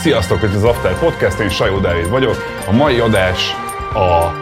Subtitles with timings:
[0.00, 2.36] Sziasztok, ez az After Podcast, én Sajó Dávid vagyok.
[2.66, 3.54] A mai adás
[3.94, 4.32] a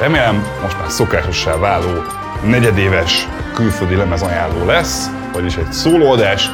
[0.00, 2.02] remélem most már szokásossá váló
[2.44, 6.50] negyedéves külföldi lemez ajánló lesz, vagyis egy szólóadás.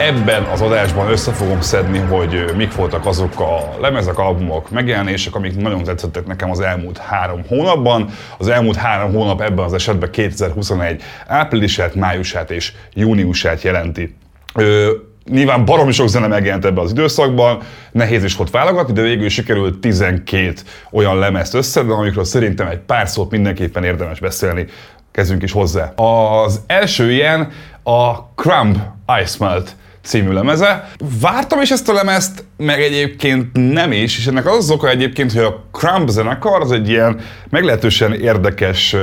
[0.00, 5.56] Ebben az adásban össze fogom szedni, hogy mik voltak azok a lemezek, albumok, megjelenések, amik
[5.56, 8.08] nagyon tetszettek nekem az elmúlt három hónapban.
[8.38, 14.16] Az elmúlt három hónap ebben az esetben 2021 áprilisát, májusát és júniusát jelenti.
[14.54, 14.92] Ö,
[15.30, 17.62] nyilván baromi sok zene megjelent ebben az időszakban,
[17.92, 20.52] nehéz is volt válogatni, de végül sikerült 12
[20.90, 24.66] olyan lemezt összedni, amikről szerintem egy pár szót mindenképpen érdemes beszélni.
[25.10, 25.92] Kezdjünk is hozzá.
[25.94, 27.48] Az első ilyen
[27.82, 28.76] a Crumb
[29.22, 30.90] Ice Melt című lemeze.
[31.20, 35.32] Vártam is ezt a lemezt, meg egyébként nem is, és ennek az az oka egyébként,
[35.32, 38.96] hogy a Crumb zenekar az egy ilyen meglehetősen érdekes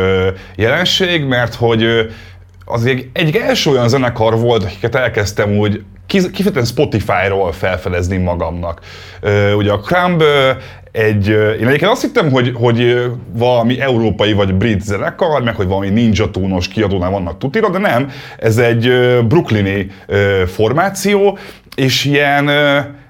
[0.55, 1.85] jelenség, mert hogy
[2.65, 8.81] az egy, egy első olyan zenekar volt, akiket elkezdtem úgy kifejezetten Spotify-ról felfedezni magamnak.
[9.57, 10.23] Ugye a Crumb
[10.91, 15.89] egy, én egyébként azt hittem, hogy, hogy valami európai vagy brit zenekar, meg hogy valami
[15.89, 18.91] Ninja Tune-os kiadónál vannak tutira, de nem, ez egy
[19.27, 19.91] brooklyni
[20.47, 21.37] formáció,
[21.75, 22.49] és ilyen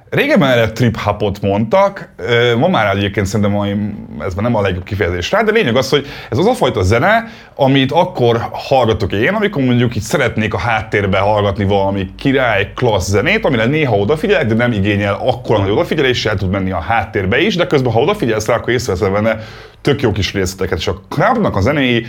[0.09, 2.09] Régebben erre trip hopot mondtak,
[2.57, 6.37] ma már egyébként szerintem ez nem a legjobb kifejezés rá, de lényeg az, hogy ez
[6.37, 7.23] az a fajta zene,
[7.55, 13.45] amit akkor hallgatok én, amikor mondjuk itt szeretnék a háttérbe hallgatni valami király, klassz zenét,
[13.45, 17.67] amire néha odafigyelek, de nem igényel akkora nagy odafigyeléssel tud menni a háttérbe is, de
[17.67, 19.39] közben ha odafigyelsz rá, akkor észreveszed benne
[19.81, 22.05] tök jó kis részleteket, és a Crabnak a zenéi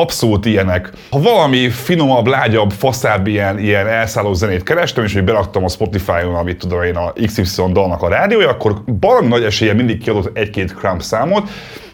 [0.00, 0.90] abszolút ilyenek.
[1.10, 6.34] Ha valami finomabb, lágyabb, faszább ilyen, ilyen elszálló zenét kerestem, és hogy beraktam a Spotify-on,
[6.34, 10.74] amit tudom én a XY dalnak a rádiója, akkor valami nagy esélye mindig kiadott egy-két
[10.74, 11.50] Crump számot,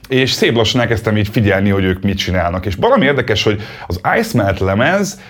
[0.08, 2.66] és szép lassan elkezdtem így figyelni, hogy ők mit csinálnak.
[2.66, 5.20] És valami érdekes, hogy az Ice Melt lemez,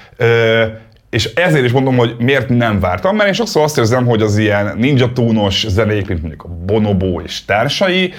[1.11, 4.39] és ezért is mondom, hogy miért nem vártam, mert én sokszor azt érzem, hogy az
[4.39, 8.13] ilyen ninja túnos zenék, mint mondjuk a Bonobo és társai,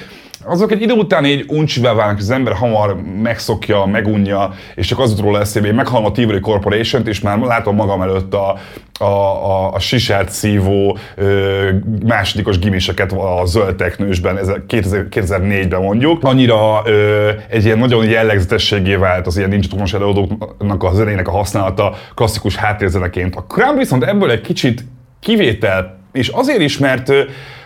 [0.45, 5.19] azok egy idő után így uncsivel válnak, az ember hamar megszokja, megunja, és csak az
[5.19, 8.57] róla eszébe, én meghallom a Tivoli Corporation-t, és már látom magam előtt a,
[8.99, 11.69] a, a, a sisert szívó ö,
[12.05, 16.23] másodikos gimiseket a zöld teknősben, 2004-ben mondjuk.
[16.23, 21.31] Annyira ö, egy ilyen nagyon jellegzetességé vált az ilyen nincs tudós előadóknak a zenének a
[21.31, 23.35] használata klasszikus háttérzeneként.
[23.35, 24.83] A Crumb viszont ebből egy kicsit
[25.19, 27.11] kivétel, és azért is, mert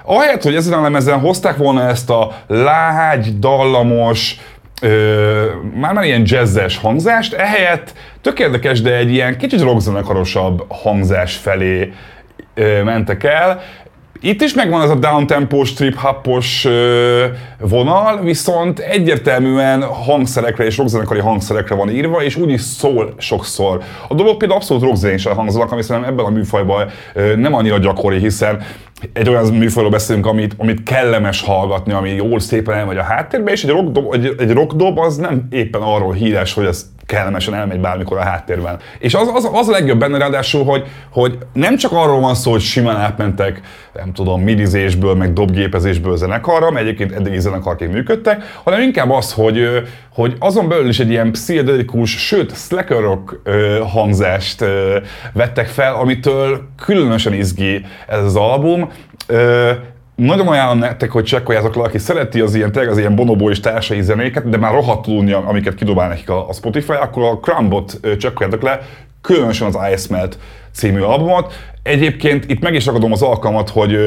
[0.06, 4.38] Ahelyett, hogy ezen a lemezen hozták volna ezt a lágy, dallamos,
[4.82, 11.36] ö, már már ilyen jazzes hangzást, ehelyett tök érdekes, de egy ilyen kicsit rockzenekarosabb hangzás
[11.36, 11.94] felé
[12.54, 13.62] ö, mentek el,
[14.22, 16.68] itt is megvan ez a downtempós, trip hopos
[17.60, 23.82] vonal, viszont egyértelműen hangszerekre és rockzenekari hangszerekre van írva, és úgy is szól sokszor.
[24.08, 26.90] A dolgok például abszolút rockzenésen hangzanak, ami szerintem ebben a műfajban
[27.36, 28.64] nem annyira gyakori, hiszen
[29.14, 33.64] egy olyan műfajról beszélünk, amit, amit kellemes hallgatni, ami jól szépen elmegy a háttérbe, és
[33.64, 38.18] egy rockdob, egy, egy rockdob az nem éppen arról híres, hogy ez kellemesen elmegy bármikor
[38.18, 38.80] a háttérben.
[39.00, 42.52] És az, az, az a legjobb benne ráadásul, hogy, hogy nem csak arról van szó,
[42.52, 43.62] hogy simán átmentek,
[43.94, 49.84] nem tudom, midizésből, meg dobgépezésből zenekarra, mert egyébként eddigi zenekarként működtek, hanem inkább az, hogy,
[50.14, 53.42] hogy azon belül is egy ilyen pszichedelikus, sőt, slacker rock
[53.88, 54.66] hangzást
[55.34, 58.90] vettek fel, amitől különösen izgi ez az album
[60.16, 63.60] nagyon ajánlom nektek, hogy csekkoljátok le, aki szereti az ilyen, tényleg az ilyen bonobó és
[63.60, 68.00] társai zenéket, de már rohadtul unja, amiket kidobál nekik a, a Spotify, akkor a Crumbot
[68.18, 68.80] csekkoljátok le,
[69.22, 70.38] különösen az Ice Melt
[70.72, 71.54] című albumot.
[71.84, 73.98] Egyébként itt meg is ragadom az alkalmat, hogy,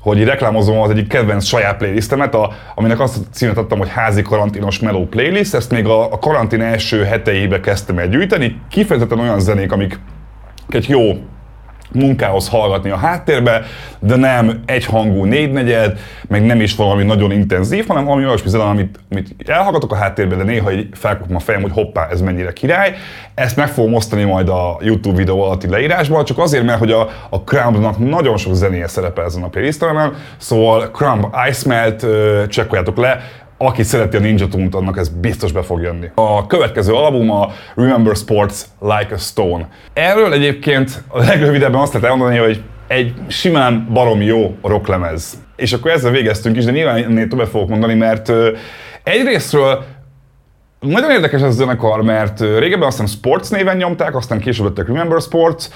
[0.00, 4.22] hogy reklámozom az egyik kedvenc saját playlistemet, a, aminek azt a címet adtam, hogy házi
[4.22, 5.54] karanténos mellow playlist.
[5.54, 8.60] Ezt még a, a karantén első heteibe kezdtem el gyűjteni.
[8.70, 10.00] Kifejezetten olyan zenék, amik
[10.68, 11.16] egy jó
[11.92, 13.62] munkához hallgatni a háttérbe,
[13.98, 15.98] de nem egyhangú négynegyed,
[16.28, 20.34] meg nem is valami nagyon intenzív, hanem valami olyasmi zene, amit, amit elhallgatok a háttérbe,
[20.34, 22.94] de néha így felkapom a fejem, hogy hoppá, ez mennyire király.
[23.34, 27.08] Ezt meg fogom osztani majd a YouTube videó alatti leírásban, csak azért, mert hogy a,
[27.30, 32.06] a Crumb-nak nagyon sok zenéje szerepel ezen a playlistemen, szóval Crumb Ice Melt,
[32.48, 36.10] csekkoljátok le, aki szereti a Ninja Tune-t, annak ez biztos be fog jönni.
[36.14, 39.68] A következő album a Remember Sports Like a Stone.
[39.92, 45.44] Erről egyébként a legrövidebben azt lehet elmondani, hogy egy simán barom jó rocklemez.
[45.56, 48.32] És akkor ezzel végeztünk is, de nyilván ennél többet fogok mondani, mert
[49.02, 49.84] egyrésztről
[50.80, 54.86] nagyon érdekes ez a zenekar, mert régebben azt hiszem Sports néven nyomták, aztán később lettek
[54.86, 55.68] Remember Sports,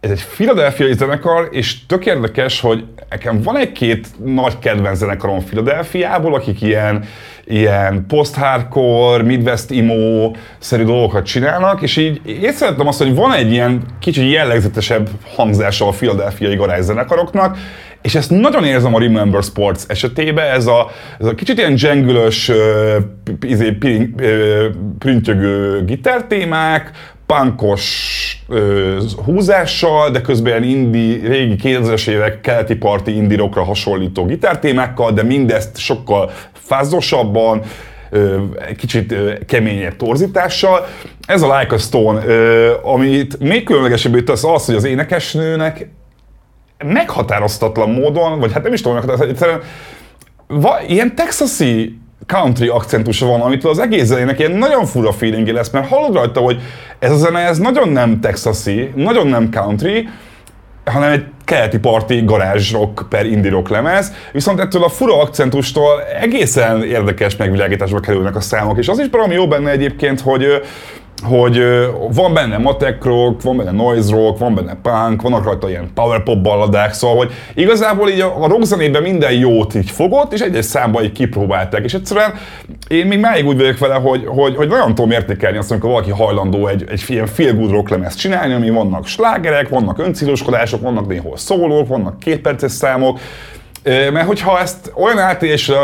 [0.00, 6.34] ez egy filadelfiai zenekar, és tök érdekes, hogy nekem van egy-két nagy kedvenc zenekarom Filadelfiából,
[6.34, 7.04] akik ilyen,
[7.44, 13.82] ilyen post-hardcore, Midwest emo szerű dolgokat csinálnak, és így észrevettem azt, hogy van egy ilyen
[13.98, 17.58] kicsit jellegzetesebb hangzása a filadelfiai garázszenekaroknak,
[18.02, 22.50] és ezt nagyon érzem a Remember Sports esetében, ez a, ez a kicsit ilyen dzsengülös,
[23.40, 23.78] izé,
[24.98, 26.90] printjögő gitártémák,
[27.26, 35.12] punkos ö, húzással, de közben indi, régi 2000-es évek keleti parti indie rockra hasonlító gitártémákkal,
[35.12, 37.62] de mindezt sokkal fázosabban,
[38.76, 39.14] kicsit
[39.46, 40.86] keményebb torzítással.
[41.26, 42.20] Ez a Like a Stone,
[42.82, 45.88] amit még különlegesebbé tesz az, hogy az énekesnőnek
[46.84, 49.60] meghatároztatlan módon, vagy hát nem is tudom egyszerűen
[50.46, 55.70] va, ilyen texasi country akcentusa van, amitől az egész zenének ilyen nagyon fura feelingi lesz,
[55.70, 56.60] mert hallod rajta, hogy
[56.98, 60.08] ez a zene ez nagyon nem texasi, nagyon nem country,
[60.84, 66.02] hanem egy keleti parti garázs rock per indie rock lemez, viszont ettől a fura akcentustól
[66.20, 70.44] egészen érdekes megvilágításba kerülnek a számok, és az is valami jó benne egyébként, hogy
[71.22, 71.62] hogy
[72.12, 76.22] van benne matek rock, van benne noise rock, van benne punk, vannak rajta ilyen power
[76.22, 80.62] pop balladák, szóval hogy igazából így a, a rockzenében minden jót így fogott, és egy-egy
[80.62, 82.34] számba így kipróbálták, és egyszerűen
[82.88, 86.10] én még máig úgy vagyok vele, hogy, hogy, hogy nagyon tudom értékelni azt, amikor valaki
[86.10, 91.06] hajlandó egy, egy ilyen feel good rock lemezt csinálni, ami vannak slágerek, vannak öncéloskodások, vannak
[91.06, 93.18] néhol szólók, vannak kétperces számok,
[93.86, 95.76] mert hogyha ezt olyan átélésre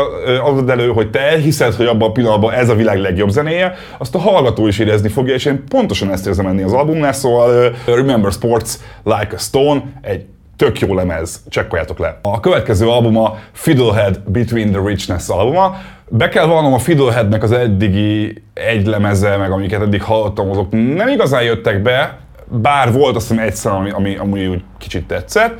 [0.43, 4.15] adod elő, hogy te elhiszed, hogy abban a pillanatban ez a világ legjobb zenéje, azt
[4.15, 8.31] a hallgató is érezni fogja, és én pontosan ezt érzem enni az albumnál, szóval Remember
[8.31, 8.71] Sports
[9.03, 12.19] Like a Stone, egy tök jó lemez, csekkoljátok le.
[12.21, 15.77] A következő album a Fiddlehead Between the Richness albuma.
[16.09, 21.07] Be kell vallanom a Fiddleheadnek az eddigi egy lemeze, meg amiket eddig hallottam, azok nem
[21.07, 22.17] igazán jöttek be,
[22.47, 25.59] bár volt azt hiszem egyszer, ami, ami, ami úgy kicsit tetszett.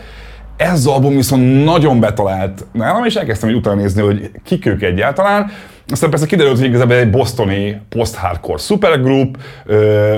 [0.58, 4.82] Ez az album viszont nagyon betalált nálam, és elkezdtem egy utána nézni, hogy kik ők
[4.82, 5.52] egyáltalán.
[5.88, 9.38] Aztán persze kiderült, hogy igazából egy bostoni post-hardcore supergroup,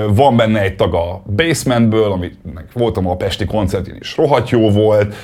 [0.08, 2.38] van benne egy tag a Basementből, amit
[2.72, 5.14] voltam a Pesti koncertjén is rohadt jó volt,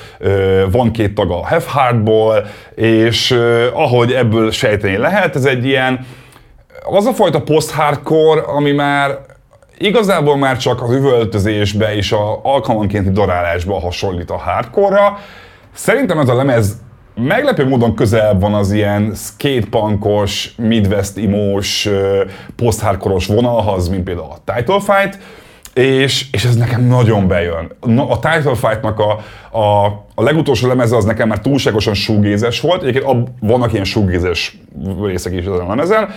[0.71, 2.45] van két tag a Have Heartból,
[2.75, 3.31] és
[3.73, 6.05] ahogy ebből sejteni lehet, ez egy ilyen
[6.83, 9.19] az a fajta post-hardcore, ami már
[9.77, 15.17] igazából már csak az üvöltözésbe és a alkalmankénti darálásba hasonlít a hardcore-ra.
[15.73, 16.81] Szerintem ez a lemez
[17.15, 21.89] meglepő módon közel van az ilyen skatepunkos, midwest imós,
[22.55, 22.81] post
[23.27, 25.19] vonalhoz, mint például a Title Fight,
[25.73, 27.71] és, és ez nekem nagyon bejön.
[28.09, 29.11] A Title Fight-nak a,
[29.57, 29.85] a,
[30.15, 34.57] a legutolsó lemeze az nekem már túlságosan súgézes volt, egyébként ab, vannak ilyen súgézes
[35.03, 36.09] részek is ezen a lemezen,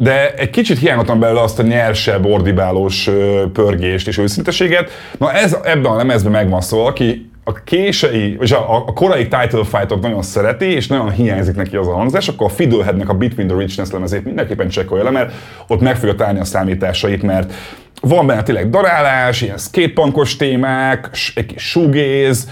[0.00, 3.10] de egy kicsit hiányoltam belőle azt a nyersebb, ordibálós
[3.52, 4.90] pörgést és őszinteséget.
[5.18, 9.64] Na ez ebben a lemezben megvan, szóval aki a kései, vagy a, a korai title
[9.64, 13.48] fight nagyon szereti, és nagyon hiányzik neki az a hangzás, akkor a Fiddleheadnek a Between
[13.48, 15.32] the Richness lemezét mindenképpen csekkolja le, mert
[15.66, 17.52] ott meg fogja találni a számításait, mert
[18.00, 22.48] van benne tényleg darálás, ilyen skatepunkos témák, egy kis sugéz,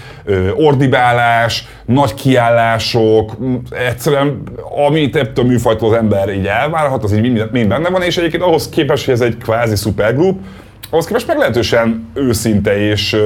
[0.55, 3.37] ordibálás, nagy kiállások,
[3.87, 4.43] egyszerűen
[4.87, 8.17] amit ettől a műfajtól az ember így elvárhat, az így mind, mind benne van, és
[8.17, 10.39] egyébként ahhoz képest, hogy ez egy kvázi supergroup,
[10.89, 13.17] ahhoz képest meglehetősen őszinte és,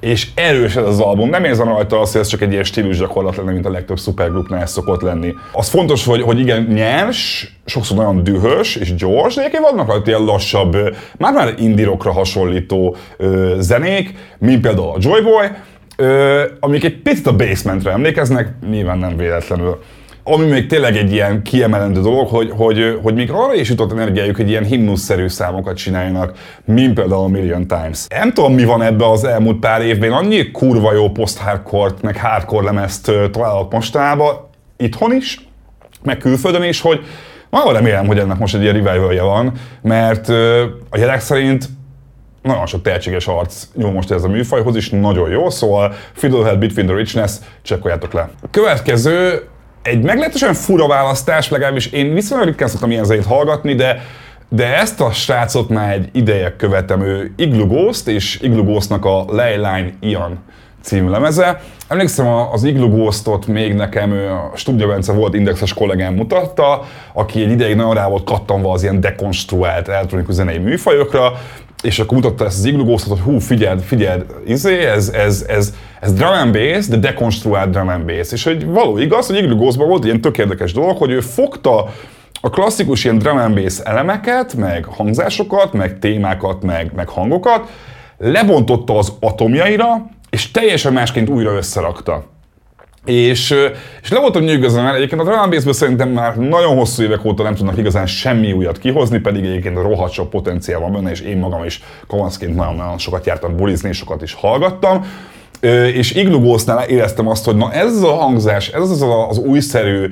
[0.00, 1.28] és erős ez az album.
[1.28, 3.98] Nem érzem rajta azt, hogy ez csak egy ilyen stílus gyakorlat lenne, mint a legtöbb
[3.98, 5.34] supergroupnál ez szokott lenni.
[5.52, 10.10] Az fontos, hogy, hogy igen, nyers, sokszor nagyon dühös és gyors, de egyébként vannak rajta
[10.10, 10.76] ilyen lassabb,
[11.18, 15.46] már-már indirokra hasonlító ö, zenék, mint például a Joyboy,
[16.60, 19.78] amik egy picit a basementre emlékeznek, nyilván nem véletlenül
[20.28, 24.36] ami még tényleg egy ilyen kiemelendő dolog, hogy, hogy, hogy még arra is jutott energiájuk,
[24.36, 28.06] hogy ilyen himnuszszerű számokat csináljanak, mint például a Million Times.
[28.08, 32.16] Nem tudom, mi van ebbe az elmúlt pár évben, annyi kurva jó post hardcore meg
[32.16, 35.48] hardcore lemezt találok mostanában, itthon is,
[36.02, 37.00] meg külföldön is, hogy
[37.50, 39.52] nagyon remélem, hogy ennek most egy ilyen revivalja van,
[39.82, 40.28] mert
[40.90, 41.68] a jelek szerint
[42.42, 46.86] nagyon sok tehetséges arc nyúl most ez a műfajhoz is, nagyon jó, szóval Fiddlehead Between
[46.86, 48.30] the Richness, csekkoljátok le.
[48.42, 49.42] A következő
[49.86, 54.02] egy meglehetősen fura választás, legalábbis én viszonylag ritkán szoktam ilyen zenét hallgatni, de
[54.48, 59.24] de ezt a srácot már egy ideje követem, ő Iglu Ghost, és Iglu Ghostnak a
[59.28, 60.38] Leyline Ian
[60.86, 61.60] című lemeze.
[61.88, 63.10] Emlékszem, az Iglu
[63.46, 68.24] még nekem a Studio Bence volt indexes kollégám mutatta, aki egy ideig nagyon rá volt
[68.24, 71.32] kattanva az ilyen dekonstruált elektronikus zenei műfajokra,
[71.82, 76.12] és akkor mutatta ezt az Iglu hogy hú, figyeld, figyeld, izé, ez, ez, ez, ez
[76.12, 78.32] drum and bass, de dekonstruált drum and bass.
[78.32, 81.88] És hogy való igaz, hogy Iglu volt egy ilyen tök érdekes dolog, hogy ő fogta
[82.40, 87.68] a klasszikus ilyen drum and bass elemeket, meg hangzásokat, meg témákat, meg, meg hangokat,
[88.18, 92.24] lebontotta az atomjaira, és teljesen másként újra összerakta.
[93.04, 93.54] És,
[94.02, 97.42] és le voltam nyűgözve, mert egyébként a drum bass szerintem már nagyon hosszú évek óta
[97.42, 101.36] nem tudnak igazán semmi újat kihozni, pedig egyébként rohadt sok potenciál van benne, és én
[101.36, 105.06] magam is kavanszként nagyon-nagyon sokat jártam bulizni, sokat is hallgattam.
[105.92, 110.08] És Iglugósznál éreztem azt, hogy na ez az a hangzás, ez az az újszerű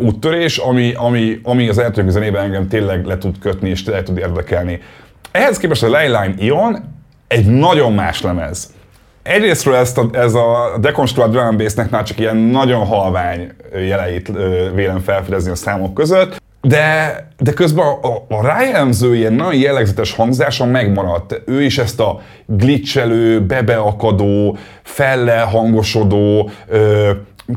[0.00, 4.18] úttörés, ami, ami, ami az eltűnő zenében engem tényleg le tud kötni, és tényleg tud
[4.18, 4.80] érdekelni.
[5.30, 6.78] Ehhez képest a Leyline Ion
[7.26, 8.72] egy nagyon más lemez.
[9.22, 14.32] Egyrésztről ezt a, ez a dekonstruált drum bass már csak ilyen nagyon halvány jeleit
[14.74, 20.12] vélem felfedezni a számok között, de, de közben a, a, a rájellemző ilyen nagyon jellegzetes
[20.12, 21.40] hangzása megmaradt.
[21.46, 27.10] Ő is ezt a glitchelő, bebeakadó, felle hangosodó, ö,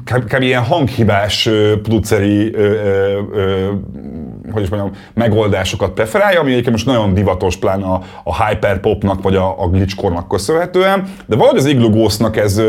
[0.06, 0.42] kb.
[0.42, 1.50] ilyen hanghibás
[1.84, 2.56] produceri
[4.54, 9.36] hogy is mondjam, megoldásokat preferálja, ami egyébként most nagyon divatos, pláne a, a hyperpopnak vagy
[9.36, 12.62] a, a glitchkornak köszönhetően, de valahogy az Igloo Ghost-nak ez,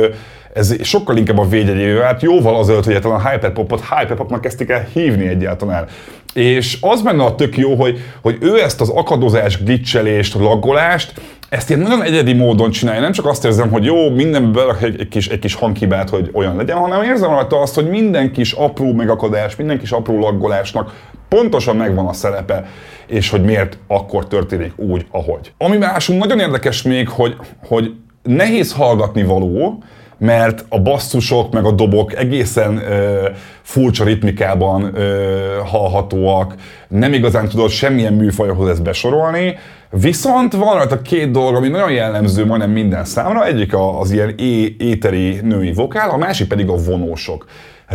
[0.55, 5.27] ez sokkal inkább a védjegyével vált, jóval azért, hogy a hyperpopot hyperpopnak kezdték el hívni
[5.27, 5.87] egyáltalán.
[6.35, 11.13] És az benne a tök jó, hogy, hogy ő ezt az akadozás, glitchelést, laggolást,
[11.55, 13.01] ezt ilyen nagyon egyedi módon csinálja.
[13.01, 16.57] Nem csak azt érzem, hogy jó, mindenben egy, egy, kis, egy kis hangkibát, hogy olyan
[16.57, 20.93] legyen, hanem érzem rajta azt, hogy minden kis apró megakadás, minden kis apró laggolásnak
[21.29, 22.67] pontosan megvan a szerepe,
[23.07, 25.53] és hogy miért akkor történik úgy, ahogy.
[25.59, 29.83] Ami másunk nagyon érdekes még, hogy, hogy nehéz hallgatni való,
[30.19, 33.29] mert a basszusok meg a dobok egészen ö,
[33.63, 36.55] furcsa ritmikában ö, hallhatóak,
[36.89, 39.57] nem igazán tudod semmilyen műfajhoz ezt besorolni,
[40.01, 44.81] viszont van rajta két dolog, ami nagyon jellemző majdnem minden számra, egyik az ilyen é-
[44.81, 47.45] éteri női vokál, a másik pedig a vonósok.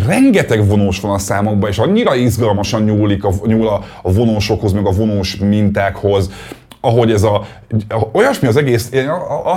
[0.08, 4.86] Rengeteg vonós van a számokban, és annyira izgalmasan nyúlik a, nyúl a, a vonósokhoz, meg
[4.86, 6.32] a vonós mintákhoz,
[6.82, 7.46] ahogy ez a,
[8.12, 9.10] olyasmi az egész, én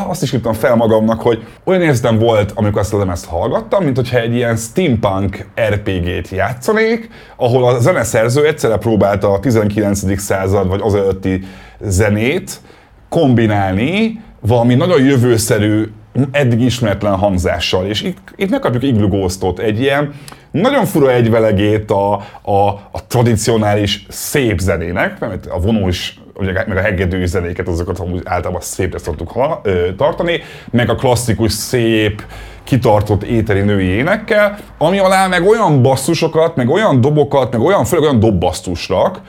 [0.09, 3.97] azt is írtam fel magamnak, hogy olyan érzetem volt, amikor ezt a lemezt hallgattam, mint
[3.97, 10.21] hogyha egy ilyen steampunk RPG-t játszanék, ahol a zeneszerző egyszerre próbálta a 19.
[10.21, 11.45] század vagy az előtti
[11.81, 12.61] zenét
[13.09, 15.93] kombinálni valami nagyon jövőszerű
[16.31, 17.87] eddig ismeretlen hangzással.
[17.87, 20.15] És itt, itt megkapjuk Igloo Ghostot, egy ilyen
[20.51, 26.81] nagyon fura egyvelegét a, a, a tradicionális szép zenének, mert a vonós, ugye, meg a
[26.81, 30.41] hegedű zenéket, azokat amúgy általában szépre szoktuk ha, ö, tartani,
[30.71, 32.23] meg a klasszikus szép,
[32.65, 38.05] kitartott éteri női énekkel, ami alá meg olyan basszusokat, meg olyan dobokat, meg olyan, főleg
[38.05, 39.21] olyan dobbasztusrak,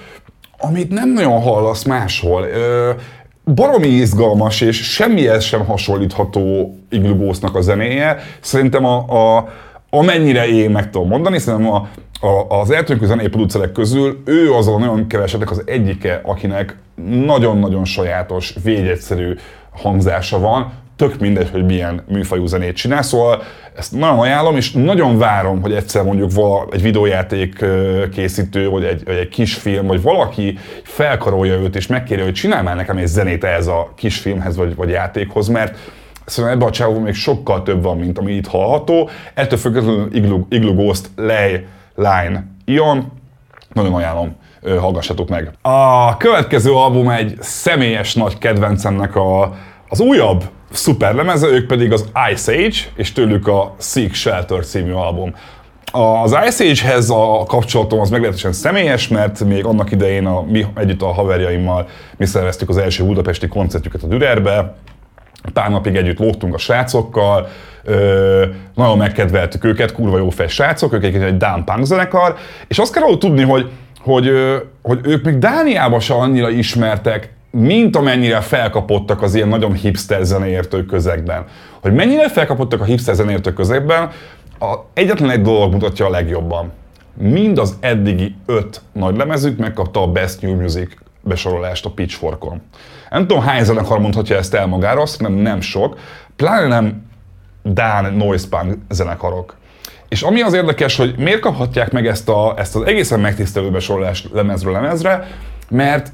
[0.57, 2.43] amit nem nagyon hallasz máshol.
[2.43, 2.91] Ö,
[3.45, 8.17] baromi izgalmas, és semmihez sem hasonlítható Iglugósznak a zenéje.
[8.39, 8.97] Szerintem a,
[9.38, 9.47] a,
[9.89, 11.88] amennyire én meg tudom mondani, szerintem a,
[12.27, 16.77] a, az eltűnő zenei producerek közül ő az a nagyon kevesetek az egyike, akinek
[17.25, 19.35] nagyon-nagyon sajátos, végyegyszerű
[19.71, 23.43] hangzása van, tök mindegy, hogy milyen műfajú zenét csinál, szóval
[23.75, 27.65] ezt nagyon ajánlom, és nagyon várom, hogy egyszer mondjuk vala, egy videójáték
[28.12, 32.75] készítő, vagy egy, vagy egy kisfilm, vagy valaki felkarolja őt, és megkéri, hogy csinálj már
[32.75, 35.77] nekem egy zenét ehhez a kisfilmhez, vagy, vagy játékhoz, mert
[36.25, 39.09] Szerintem ebben a csávóban még sokkal több van, mint ami itt hallható.
[39.33, 43.12] Ettől függetlenül Igloo, Igloo Ghost, Lej, Line, Ion.
[43.73, 44.35] Nagyon ajánlom,
[44.79, 45.51] hallgassatok meg.
[45.62, 49.55] A következő album egy személyes nagy kedvencemnek a,
[49.89, 50.43] az újabb
[50.74, 55.36] szuper lemeze, ők pedig az Ice Age, és tőlük a Seek Shelter című album.
[55.92, 61.01] Az Ice Age-hez a kapcsolatom az meglehetősen személyes, mert még annak idején a, mi együtt
[61.01, 61.88] a haverjaimmal
[62.18, 64.75] mi szerveztük az első budapesti koncertjüket a Dürerbe,
[65.53, 67.48] pár napig együtt lógtunk a srácokkal,
[67.84, 72.36] ö, nagyon megkedveltük őket, kurva jó fej srácok, ők egy Down Punk zenekar,
[72.68, 74.32] és azt kell tudni, hogy, hogy,
[74.82, 80.86] hogy ők még Dániában se annyira ismertek, mint amennyire felkapottak az ilyen nagyon hipster zeneértő
[80.86, 81.45] közegben.
[81.81, 84.10] Hogy mennyire felkapottak a hipster zeneértő közegben,
[84.60, 86.72] a, egyetlen egy dolog mutatja a legjobban.
[87.13, 92.62] Mind az eddigi öt nagy lemezük megkapta a Best New Music besorolást a Pitchforkon.
[93.10, 95.98] Nem tudom hány zenekar mondhatja ezt el magára, szerintem nem sok,
[96.36, 97.05] pláne nem
[97.63, 99.55] Dán noise punk zenekarok.
[100.10, 104.29] És ami az érdekes, hogy miért kaphatják meg ezt, a, ezt az egészen megtisztelő besorolást
[104.33, 105.27] lemezről lemezre,
[105.69, 106.12] mert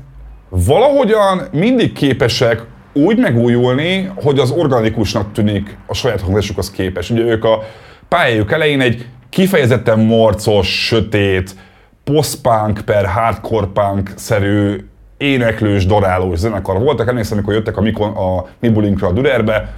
[0.49, 7.09] valahogyan mindig képesek úgy megújulni, hogy az organikusnak tűnik a saját hangzásukhoz képes.
[7.09, 7.63] Ugye ők a
[8.07, 11.55] pályájuk elején egy kifejezetten morcos, sötét,
[12.03, 14.85] post-punk per hardcore punk szerű
[15.17, 17.07] éneklős, darálós zenekar voltak.
[17.07, 19.69] Emlékszem, amikor jöttek a, Mikon, a mi bulinkra a Dürerbe,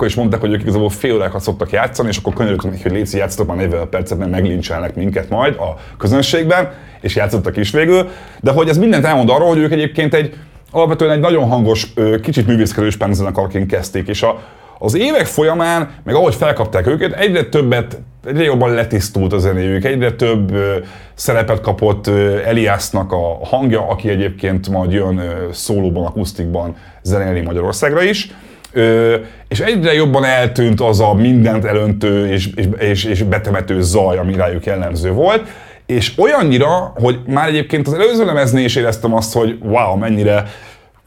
[0.00, 3.16] akkor is mondták, hogy ők igazából fél órákat szoktak játszani, és akkor könyörültünk hogy Léci
[3.16, 8.08] játszatok már 40 percet, mert meglincselnek minket majd a közönségben, és játszottak is végül.
[8.40, 10.36] De hogy ez mindent elmond arról, hogy ők egyébként egy,
[10.70, 11.92] alapvetően egy nagyon hangos,
[12.22, 14.40] kicsit művészkedős pánzenekarként kezdték, és a,
[14.78, 20.12] az évek folyamán, meg ahogy felkapták őket, egyre többet, egyre jobban letisztult a zenéjük, egyre
[20.12, 20.76] több ö,
[21.14, 28.02] szerepet kapott ö, Eliasnak a hangja, aki egyébként majd jön ö, szólóban, akusztikban zenélni Magyarországra
[28.02, 28.30] is.
[28.72, 29.16] Ö,
[29.48, 34.34] és egyre jobban eltűnt az a mindent elöntő és, és, és, és betemető zaj, ami
[34.34, 35.48] rájuk jellemző volt.
[35.86, 40.44] És olyannyira, hogy már egyébként az előző lemeznél is éreztem azt, hogy wow, mennyire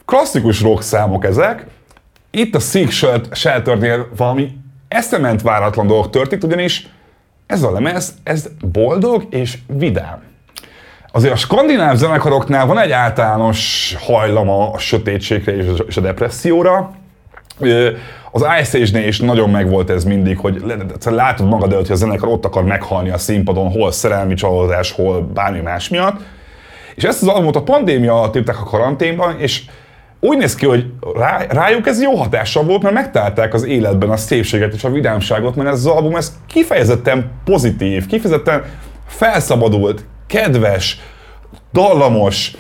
[0.05, 1.65] klasszikus rock számok ezek,
[2.32, 2.91] itt a Seek
[3.32, 4.51] Shelternél valami
[4.88, 6.88] eszement váratlan dolog történt, ugyanis
[7.46, 10.22] ez a lemez, ez boldog és vidám.
[11.12, 15.55] Azért a skandináv zenekaroknál van egy általános hajlama a sötétségre
[15.88, 16.91] és a depresszióra.
[18.32, 20.64] Az Ice is nagyon megvolt ez mindig, hogy
[21.06, 25.22] látod magad előtt, hogy a zenekar ott akar meghalni a színpadon, hol szerelmi csalódás, hol
[25.22, 26.20] bármi más miatt.
[26.96, 29.64] És ezt az albumot a pandémia alatt írták a karanténban, és
[30.20, 34.18] úgy néz ki, hogy rá, rájuk ez jó hatással volt, mert megtalálták az életben a
[34.18, 38.64] szépséget és a vidámságot, mert ez az album ez kifejezetten pozitív, kifejezetten
[39.08, 41.00] felszabadult, kedves,
[41.74, 42.52] dallamos,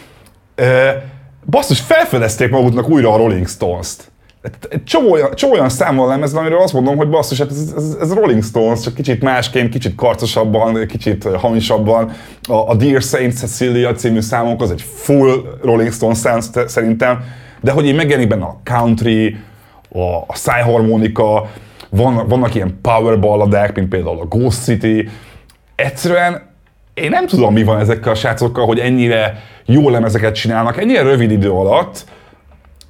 [1.45, 4.11] basszus, felfedezték maguknak újra a Rolling Stones-t.
[4.69, 7.97] Egy csomó olyan, csomó olyan számmal lemez, amiről azt mondom, hogy basszus, hát ez, ez,
[8.01, 12.11] ez Rolling Stones, csak kicsit másként, kicsit karcosabban, kicsit hamisabban.
[12.47, 17.23] A, a Dear Saint Cecilia című számok az egy full Rolling Stones szám szerintem
[17.63, 19.37] de hogy én megjelenik benne a country,
[19.89, 21.49] a, a szájharmonika,
[21.89, 25.09] van, vannak ilyen power balladák, mint például a Ghost City.
[25.75, 26.51] Egyszerűen
[26.93, 31.31] én nem tudom, mi van ezekkel a srácokkal, hogy ennyire jó lemezeket csinálnak, ennyire rövid
[31.31, 32.05] idő alatt,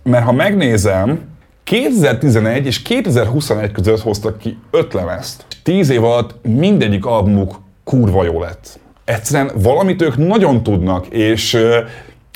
[0.04, 1.20] mert ha megnézem,
[1.64, 5.46] 2011 és 2021 között hoztak ki öt lemezt.
[5.64, 8.80] Tíz év alatt mindegyik albumuk kurva jó lett.
[9.06, 11.58] Egyszerűen valamit ők nagyon tudnak, és,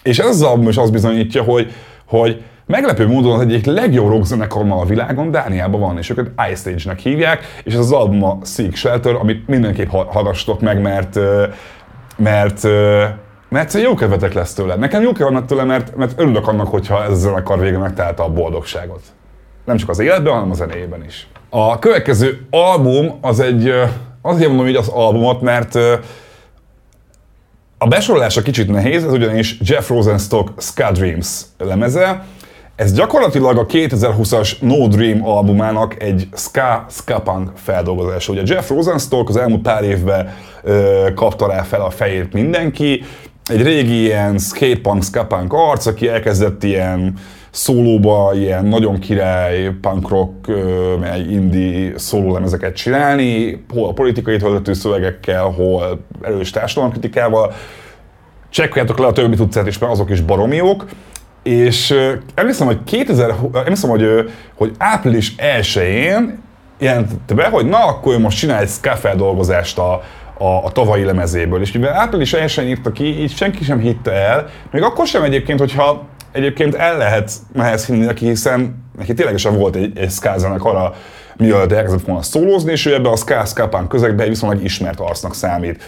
[0.03, 1.71] és ez az album is azt bizonyítja, hogy,
[2.05, 6.99] hogy meglepő módon az egyik legjobb rockzenekarnal a világon Dániában van, és őket Ice Age-nek
[6.99, 11.19] hívják, és ez az album a Seek Shelter, amit mindenképp hallgastok meg, mert,
[12.17, 12.67] mert,
[13.49, 14.75] mert jó kedvetek lesz tőle.
[14.75, 18.29] Nekem jó kedvetek tőle, mert, mert örülök annak, hogyha ez a zenekar végre megtalálta a
[18.29, 19.01] boldogságot.
[19.65, 21.27] Nem csak az életben, hanem a zenéjében is.
[21.49, 23.73] A következő album az egy,
[24.21, 25.75] azért mondom így az albumot, mert
[27.77, 32.25] a besorolása kicsit nehéz, ez ugyanis Jeff Rosenstock Ska Dreams lemeze.
[32.75, 38.31] Ez gyakorlatilag a 2020-as No Dream albumának egy ska, ska punk feldolgozása.
[38.31, 40.33] Ugye Jeff Rosenstock az elmúlt pár évben
[40.63, 43.03] ö, kapta rá fel a fejét mindenki,
[43.47, 47.13] egy régi ilyen skatepunk, ska-punk arc, aki elkezdett ilyen
[47.51, 50.47] szólóba ilyen nagyon király punk rock,
[50.99, 57.53] meg indie szólólemezeket csinálni, hol a politikai töltető szövegekkel, hol erős társadalomkritikával.
[58.49, 60.85] Csekkoljátok le a többi tudcát is, mert azok is baromiók.
[61.43, 61.95] És
[62.35, 66.39] emlékszem, hogy 2000, emlékszem, hogy, hogy április 1-én
[66.79, 70.03] jelentette be, hogy na, akkor most csinál egy ska feldolgozást a,
[70.39, 71.61] a, a tavalyi lemezéből.
[71.61, 75.59] És mivel április 1 írta ki, így senki sem hitte el, még akkor sem egyébként,
[75.59, 80.95] hogyha egyébként el lehet ehhez hinni neki, hiszen neki ténylegesen volt egy, egy ska arra,
[81.37, 85.83] mielőtt elkezdett volna szólózni, és ő ebbe a ska közegbe viszonylag ismert arcnak számít.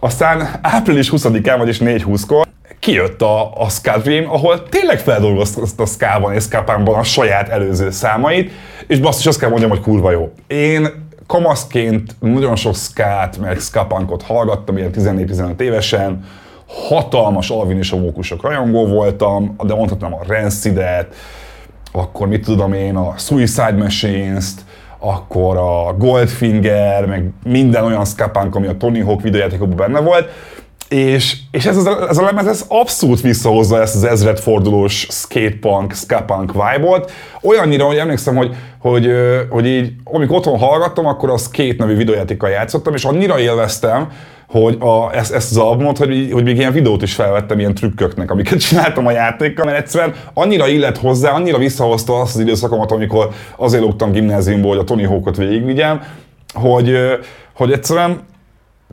[0.00, 2.46] Aztán április 20-án, vagyis 4-20-kor
[2.78, 7.90] kijött a, a Ska Dream, ahol tényleg feldolgozta a Ska-ban és ska a saját előző
[7.90, 8.50] számait,
[8.86, 10.32] és basszus, azt kell mondjam, hogy kurva jó.
[10.46, 10.88] Én
[11.26, 16.24] kamaszként nagyon sok skát, meg skapankot hallgattam, ilyen 14-15 évesen,
[16.88, 21.14] hatalmas Alvin és a Mókusok rajongó voltam, de mondhatnám a Rancidet,
[21.92, 24.60] akkor mit tudom én, a Suicide Machines-t,
[24.98, 30.28] akkor a Goldfinger, meg minden olyan skapánk, ami a Tony Hawk videójátékokban benne volt,
[30.92, 36.52] és, és ez, a, ez a lemez ez abszolút visszahozza ezt az ezredfordulós skatepunk, skapunk
[36.52, 37.12] vibe-ot.
[37.42, 39.10] Olyannyira, hogy emlékszem, hogy, hogy,
[39.48, 44.08] hogy így, amikor otthon hallgattam, akkor az két nevű videójátékkal játszottam, és annyira élveztem,
[44.48, 48.30] hogy a, ezt, ezt az albumot, hogy, hogy még ilyen videót is felvettem ilyen trükköknek,
[48.30, 53.28] amiket csináltam a játékkal, mert egyszerűen annyira illet hozzá, annyira visszahozta azt az időszakomat, amikor
[53.56, 56.02] azért lógtam gimnáziumból, hogy a Tony Hawkot végigvigyem,
[56.54, 56.96] hogy,
[57.52, 58.30] hogy egyszerűen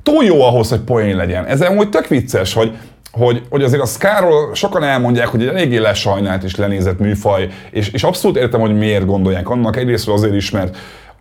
[0.04, 1.46] túl jó ahhoz, hogy poén legyen.
[1.46, 2.78] Ez amúgy tök vicces, hogy,
[3.12, 7.90] hogy, hogy azért a Skáról sokan elmondják, hogy egy eléggé lesajnált és lenézett műfaj, és,
[7.90, 9.78] és abszolút értem, hogy miért gondolják annak.
[9.78, 10.78] Egyrészt azért is, mert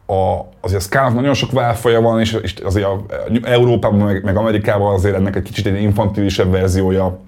[0.07, 3.05] a, azért a Skának nagyon sok válfaja van, és, és azért a,
[3.43, 7.19] Európában, meg, meg Amerikában azért ennek egy kicsit egy infantilisebb verziója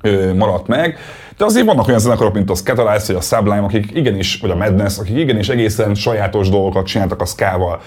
[0.00, 0.98] ö, maradt meg.
[1.36, 4.56] De azért vannak olyan zenekarok, mint a Scatalize vagy a Sublime, akik igenis, vagy a
[4.56, 7.80] Madness, akik igenis egészen sajátos dolgokat csináltak a Skával.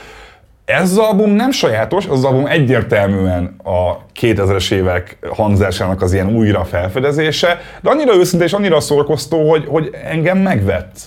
[0.69, 6.65] Ez az album nem sajátos, az album egyértelműen a 2000-es évek hangzásának az ilyen újra
[6.65, 10.99] felfedezése, de annyira őszinte és annyira szórakoztó, hogy, hogy engem megvett.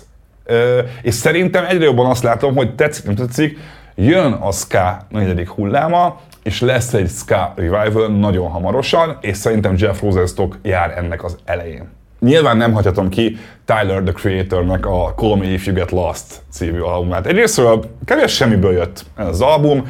[0.45, 3.59] Ö, és szerintem egyre jobban azt látom, hogy tetszik, nem tetszik,
[3.95, 10.01] jön a Ska negyedik hulláma, és lesz egy Ska Revival nagyon hamarosan, és szerintem Jeff
[10.01, 11.89] Rosenstock jár ennek az elején.
[12.23, 16.79] Nyilván nem hagyhatom ki Tyler, the Creator-nek a Call Me If You Get Lost című
[16.79, 17.27] albumát.
[17.27, 19.87] Egyrésztről kevés semmiből jött ez az album,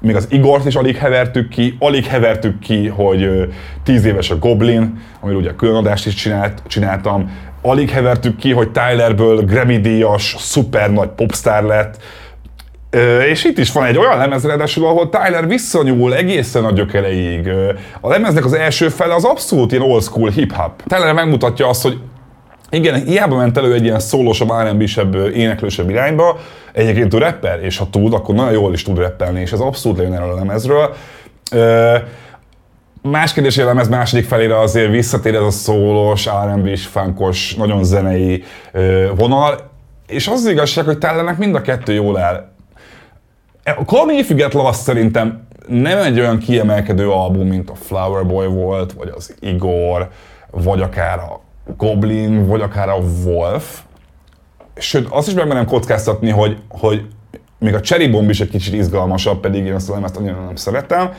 [0.00, 3.48] még az Igort is alig hevertük ki, alig hevertük ki, hogy
[3.82, 9.44] 10 éves a Goblin, amiről ugye különadást is csinált, csináltam, alig hevertük ki, hogy Tylerből
[9.44, 12.02] Grammy-díjas, szuper nagy popstar lett,
[13.28, 17.48] és itt is van egy olyan lemez, ráadásul, ahol Tyler visszanyúl egészen a gyökereig.
[18.00, 20.82] A lemeznek az első fele az abszolút ilyen old school hip-hop.
[20.86, 21.98] Tyler megmutatja azt, hogy
[22.70, 26.38] igen, hiába ment elő egy ilyen szólósabb, R&B-sebb, éneklősebb irányba,
[26.72, 29.98] egyébként tud rapper, és ha tud, akkor nagyon jól is tud rappelni, és ez abszolút
[29.98, 30.94] lejön erről a lemezről.
[33.02, 38.44] Más kérdés, hogy lemez második felére azért visszatér ez a szólós, R&B-s, nagyon zenei
[39.16, 39.70] vonal,
[40.06, 42.54] és az, az igazság, hogy Tylernek mind a kettő jól áll
[43.66, 48.92] a You Get Lost szerintem nem egy olyan kiemelkedő album, mint a Flower Boy volt,
[48.92, 50.08] vagy az Igor,
[50.50, 51.40] vagy akár a
[51.76, 53.80] Goblin, vagy akár a Wolf.
[54.76, 57.06] Sőt, azt is megmerem kockáztatni, hogy, hogy
[57.58, 61.12] még a Cherry Bomb is egy kicsit izgalmasabb, pedig én azt lemezt annyira nem szeretem.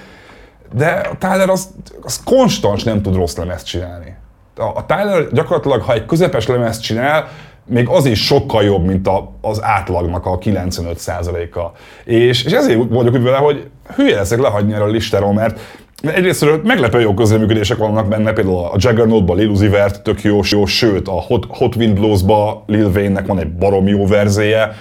[0.74, 1.70] De a Tyler az,
[2.02, 4.16] az konstans nem tud rossz lemezt csinálni.
[4.56, 7.28] A, a Tyler gyakorlatilag, ha egy közepes lemezt csinál,
[7.68, 11.72] még az is sokkal jobb, mint a, az átlagnak a 95%-a.
[12.04, 15.60] És, és ezért vagyok úgy vele, hogy hülye leszek lehagyni erről a listáról, mert
[16.02, 20.66] Egyrészt meglepő jó közreműködések vannak benne, például a Juggernaut-ban Lil Uzi Vert tök jó, jó,
[20.66, 24.72] sőt a Hot, Hot Wind Blues-ba Lil Wayne-nek van egy barom jó verzéje.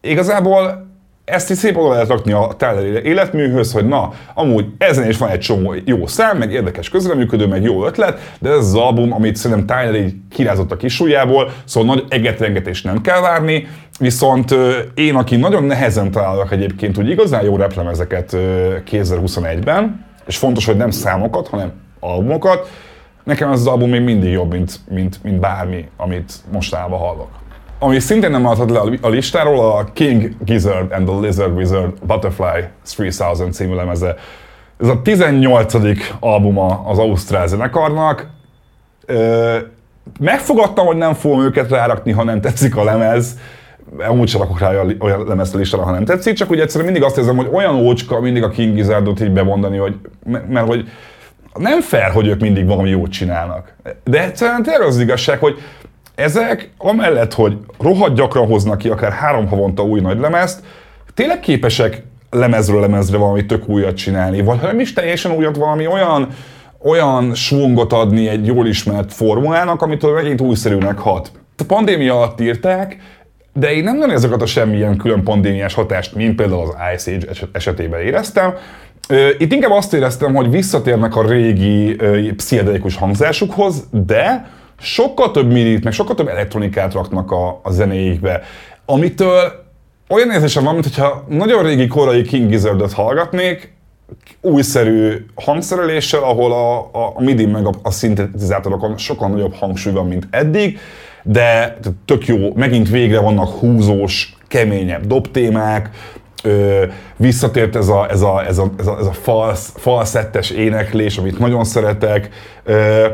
[0.00, 0.83] Igazából
[1.24, 5.28] ezt is szép oda lehet rakni a Tyler életműhöz, hogy na, amúgy ezen is van
[5.28, 9.36] egy csomó jó szám, meg érdekes közreműködő, meg jó ötlet, de ez az album, amit
[9.36, 13.66] szerintem Tyler így kirázott a kisújából, szóval nagy egetrengetés nem kell várni,
[13.98, 14.54] viszont
[14.94, 18.30] én, aki nagyon nehezen találok egyébként úgy igazán jó replemezeket
[18.90, 22.68] 2021-ben, és fontos, hogy nem számokat, hanem albumokat,
[23.24, 27.28] nekem ez az album még mindig jobb, mint, mint, mint bármi, amit mostanában hallok.
[27.84, 32.64] Ami szintén nem maradhat le a listáról, a King Gizzard and the Lizard Wizard Butterfly
[32.96, 34.16] 3000 című lemeze.
[34.80, 35.74] Ez a 18.
[36.20, 38.26] albuma az Ausztrál zenekarnak.
[40.20, 43.38] Megfogadtam, hogy nem fogom őket rárakni, ha nem tetszik a lemez.
[44.08, 47.08] Amúgy sem rakok rá olyan lemezt a listára, ha nem tetszik, csak úgy egyszerűen mindig
[47.08, 49.96] azt érzem, hogy olyan ócska mindig a King Gizzardot így bemondani, hogy,
[50.48, 50.88] mert hogy
[51.54, 53.74] nem fair, hogy ők mindig valami jót csinálnak.
[54.04, 55.58] De egyszerűen tényleg az igazság, hogy
[56.14, 60.62] ezek, amellett, hogy rohadt gyakran hoznak ki akár három havonta új nagy lemezt,
[61.14, 65.86] tényleg képesek lemezről lemezre valami tök újat csinálni, vagy ha nem is teljesen újat, valami
[65.86, 66.28] olyan,
[66.82, 71.30] olyan svungot adni egy jól ismert formulának, amitől megint újszerűnek hat.
[71.56, 72.96] A pandémia alatt írták,
[73.52, 77.48] de én nem nagyon ezeket a semmilyen külön pandémiás hatást, mint például az Ice Age
[77.52, 78.54] esetében éreztem.
[79.38, 81.96] Itt inkább azt éreztem, hogy visszatérnek a régi
[82.36, 84.50] pszichedelikus hangzásukhoz, de
[84.84, 88.42] sokkal több midit, meg sokkal több elektronikát raknak a, a zenéikbe,
[88.86, 89.64] amitől
[90.08, 93.72] olyan érzésem van, mintha nagyon régi korai King Gizzardot hallgatnék,
[94.40, 100.06] újszerű hangszereléssel, ahol a, a, a MIDI meg a, a szintetizátorokon sokkal nagyobb hangsúly van,
[100.06, 100.78] mint eddig,
[101.22, 105.90] de tök jó, megint végre vannak húzós, keményebb dobtémák,
[106.42, 106.84] ö,
[107.16, 111.38] visszatért ez a, ez a, ez a, ez a, ez a falsz, falszettes éneklés, amit
[111.38, 112.28] nagyon szeretek,
[112.64, 113.06] ö,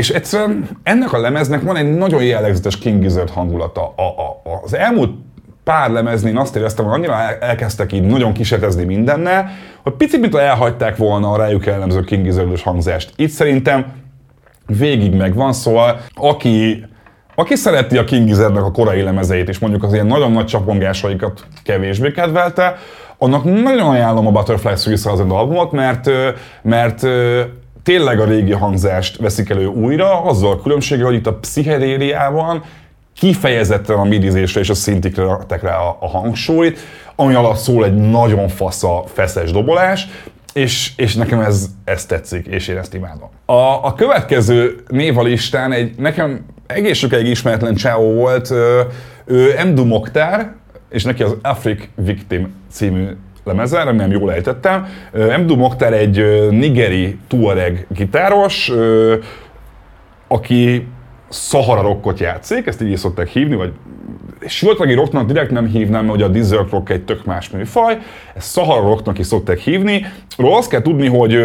[0.00, 3.92] és egyszerűen ennek a lemeznek van egy nagyon jellegzetes King Gizzard hangulata.
[3.96, 5.10] A, a, az elmúlt
[5.64, 9.50] pár lemezni azt éreztem, hogy annyira elkezdtek így nagyon kísérletezni mindennel,
[9.82, 13.12] hogy picit, mint elhagyták volna a rájuk jellemző King Gizzard hangzást.
[13.16, 13.86] Itt szerintem
[14.66, 16.84] végig megvan, szóval aki,
[17.34, 21.44] aki szereti a King Gizzardnek a korai lemezeit, és mondjuk az ilyen nagyon nagy csapongásaikat
[21.64, 22.76] kevésbé kedvelte,
[23.18, 26.10] annak nagyon ajánlom a Butterfly 3000 albumot, mert,
[26.62, 27.02] mert
[27.82, 32.64] tényleg a régi hangzást veszik elő újra, azzal a különbséggel, hogy itt a pszichedéliában
[33.16, 36.78] kifejezetten a midizésre és a szintikre rakták rá a, a hangsúlyt,
[37.16, 40.06] ami alatt szól egy nagyon fasz a feszes dobolás,
[40.52, 43.28] és, és nekem ez, ez tetszik, és én ezt imádom.
[43.44, 48.86] A, a következő név a listán egy nekem egész sokáig ismeretlen csávó volt, ő,
[49.24, 50.54] ő Mdu Mokhtar,
[50.90, 53.06] és neki az Afrik Victim című
[53.50, 54.86] lemezen, remélem jól ejtettem.
[55.38, 58.72] Mdu Mokhtar egy nigeri tuareg gitáros,
[60.28, 60.86] aki
[61.30, 63.72] Sahara rockot játszik, ezt így szokták hívni, vagy
[64.46, 67.98] sivatagi rocknak direkt nem hívnám, mert ugye a desert rock egy tök más műfaj,
[68.34, 70.06] ezt Sahara rocknak is szokták hívni.
[70.36, 71.38] Róla azt kell tudni, hogy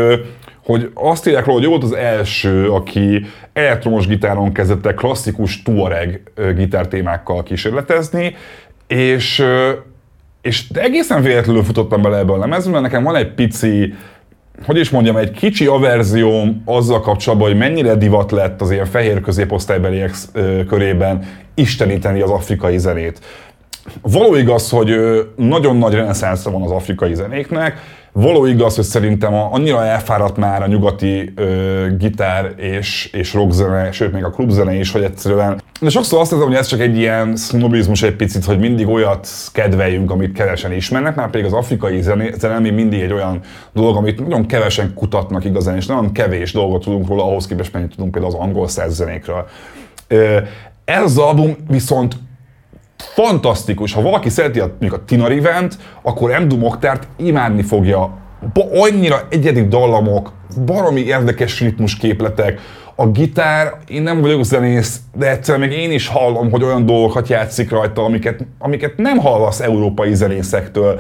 [0.66, 6.22] hogy azt írják róla, hogy volt az első, aki elektromos gitáron kezdett klasszikus Tuareg
[6.56, 8.36] gitártémákkal kísérletezni,
[8.88, 9.44] és,
[10.46, 13.94] és egészen véletlenül futottam bele ebbe a lemezbe, mert nekem van egy pici,
[14.66, 19.22] hogy is mondjam, egy kicsi averzióm azzal kapcsolatban, hogy mennyire divat lett az ilyen fehér
[19.22, 20.14] középosztálybeliek
[20.68, 23.20] körében isteníteni az afrikai zenét.
[24.02, 24.96] Való igaz, hogy
[25.36, 27.80] nagyon nagy reneszánszra van az afrikai zenéknek,
[28.18, 34.12] Való igaz, hogy szerintem annyira elfáradt már a nyugati ö, gitár és, és rockzene, sőt
[34.12, 35.62] még a klubzene is, hogy egyszerűen...
[35.82, 39.28] De sokszor azt hiszem, hogy ez csak egy ilyen sznobizmus egy picit, hogy mindig olyat
[39.52, 43.40] kedveljünk, amit kevesen ismernek, már pedig az afrikai zene, zene mindig egy olyan
[43.74, 47.90] dolog, amit nagyon kevesen kutatnak igazán, és nagyon kevés dolgot tudunk róla, ahhoz képest mennyit
[47.96, 49.48] tudunk például az angol zenékről.
[50.86, 52.16] Ez az album viszont
[53.16, 53.94] fantasztikus.
[53.94, 58.18] Ha valaki szereti a, a Tina Rivent, akkor Emdu Moktárt imádni fogja.
[58.54, 60.32] Ba, annyira egyedi dallamok,
[60.66, 62.60] baromi érdekes ritmusképletek,
[62.96, 67.28] a gitár, én nem vagyok zenész, de egyszerűen még én is hallom, hogy olyan dolgokat
[67.28, 71.00] játszik rajta, amiket, amiket nem hallasz európai zenészektől.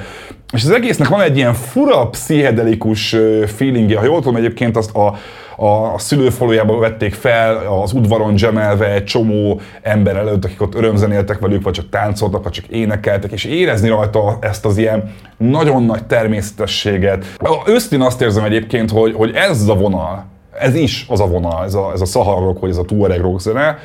[0.53, 3.97] És az egésznek van egy ilyen fura, pszichedelikus feelingje.
[3.97, 5.15] Ha jól tudom, egyébként azt a,
[5.65, 11.63] a szülőfalujában vették fel, az udvaron gemelve egy csomó ember előtt, akik ott örömzenéltek velük,
[11.63, 17.25] vagy csak táncoltak, vagy csak énekeltek, és érezni rajta ezt az ilyen nagyon nagy természetességet.
[17.67, 21.73] Őszintén azt érzem egyébként, hogy, hogy ez a vonal, ez is az a vonal, ez
[21.73, 23.77] a, ez a szaharok, vagy ez a Tuareg rockzene,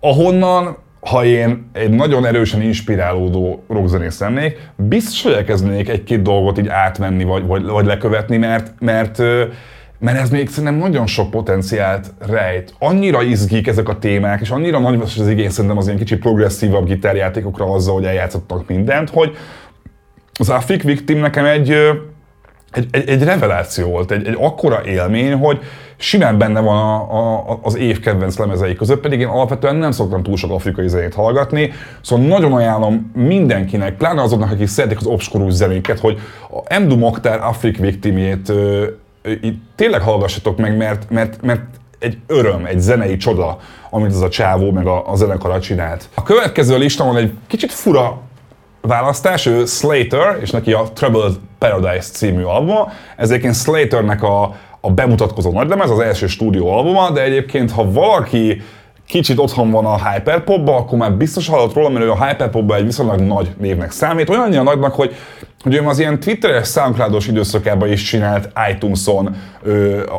[0.00, 6.68] ahonnan ha én egy nagyon erősen inspirálódó rockzenész lennék, biztos, hogy elkezdenék egy-két dolgot így
[6.68, 9.22] átvenni, vagy, vagy, vagy lekövetni, mert, mert
[9.98, 12.74] mert ez még szerintem nagyon sok potenciált rejt.
[12.78, 16.86] Annyira izgik ezek a témák, és annyira nagy az igény szerintem az ilyen kicsit progresszívabb
[16.86, 19.36] gitárjátékokra azzal, hogy eljátszottak mindent, hogy
[20.38, 21.70] az Afrik Victim nekem egy,
[22.72, 25.58] egy, egy, egy reveláció volt, egy, egy akkora élmény, hogy
[25.96, 30.22] simán benne van a, a, az év kedvenc lemezei között, pedig én alapvetően nem szoktam
[30.22, 35.52] túl sok afrikai zenét hallgatni, szóval nagyon ajánlom mindenkinek, pláne azoknak, akik szeretik az obskurus
[35.52, 36.18] zenéket, hogy
[36.68, 38.52] a Mdu Mokhtar Afrik Victimjét
[39.74, 41.62] tényleg hallgassatok meg, mert, mert, mert
[41.98, 43.58] egy öröm, egy zenei csoda,
[43.90, 46.08] amit az a csávó meg a, a zenekara csinált.
[46.14, 48.20] A következő listámon egy kicsit fura
[48.80, 52.92] választás, ő Slater, és neki a Troubled Paradise című albuma.
[53.16, 58.62] Ez Slaternek a, a bemutatkozó nagylemez, az első stúdió albuma, de egyébként ha valaki
[59.06, 62.84] kicsit otthon van a hyperpopba, akkor már biztos hallott róla, mert ő a hyperpopba egy
[62.84, 64.28] viszonylag nagy névnek számít.
[64.28, 65.14] Olyannyira nagynak, hogy,
[65.62, 69.36] hogy ő az ilyen Twitteres, soundcloud időszakában is csinált iTunes-on,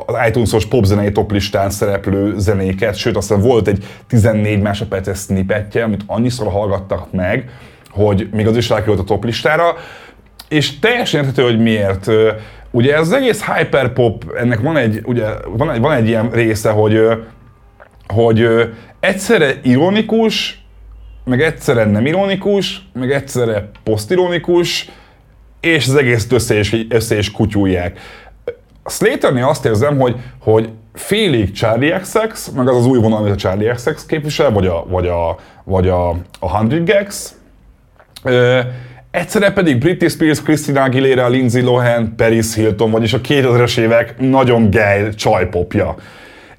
[0.06, 6.52] az iTunes-os popzenei toplistán szereplő zenéket, sőt aztán volt egy 14 másodperces snippetje, amit annyiszor
[6.52, 7.50] hallgattak meg,
[7.90, 9.76] hogy még az is rákerült a toplistára,
[10.50, 12.10] és teljesen érthető, hogy miért.
[12.72, 16.70] Ugye ez az egész hyperpop, ennek van egy, ugye, van egy, van egy ilyen része,
[16.70, 17.00] hogy
[18.08, 18.48] hogy
[19.00, 20.62] egyszerre ironikus,
[21.24, 24.90] meg egyszerre nem ironikus, meg egyszerre posztironikus,
[25.60, 28.00] és az egész össze is, össze is kutyulják.
[28.86, 33.36] Slaternél azt érzem, hogy, hogy félig Charlie XX, meg az az új vonal, amit a
[33.36, 37.32] Charlie XX képvisel, vagy a, vagy a, vagy a, a Hundred Gags.
[39.12, 44.70] Egyszerre pedig Britney Spears, Christina Aguilera, Lindsay Lohan, Paris Hilton, vagyis a 2000-es évek nagyon
[44.70, 45.96] geil csajpopja.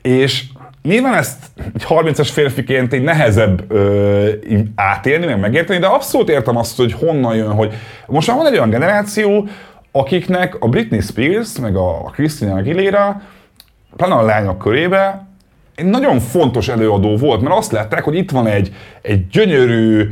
[0.02, 0.44] És
[0.82, 4.30] Nyilván ezt egy 30-as férfiként egy nehezebb ö,
[4.74, 7.74] átélni, meg megérteni, de abszolút értem azt, hogy honnan jön, hogy
[8.06, 9.48] most már van egy olyan generáció,
[9.92, 13.22] akiknek a Britney Spears, meg a Christina Aguilera,
[13.96, 15.26] pláne a lányok körébe
[15.78, 20.08] egy nagyon fontos előadó volt, mert azt látták, hogy itt van egy, egy gyönyörű,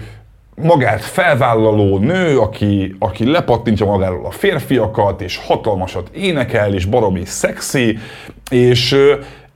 [0.62, 7.98] magát felvállaló nő, aki, aki lepattintja magáról a férfiakat, és hatalmasat énekel, és baromi szexi,
[8.50, 8.96] és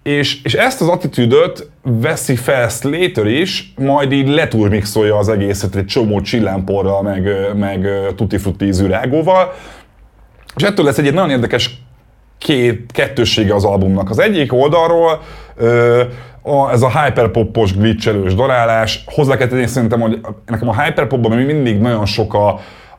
[0.02, 5.86] és, és ezt az attitűdöt veszi fel Slater is, majd így leturmixolja az egészet egy
[5.86, 8.86] csomó csillámporral, meg, meg tutti frutti ízű.
[10.56, 11.82] És ettől lesz egy nagyon érdekes
[12.38, 14.10] két, kettőssége az albumnak.
[14.10, 15.20] Az egyik oldalról
[15.56, 16.02] ö,
[16.42, 19.04] a, ez a hyperpopos glitchelős darálás.
[19.06, 22.48] Hozzá kell tenni szerintem, hogy nekem a hyperpopban mindig nagyon sok a,